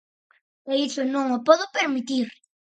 E 0.71 0.73
iso 0.87 1.01
non 1.13 1.25
o 1.37 1.39
podo 1.47 1.65
permitir. 1.77 2.27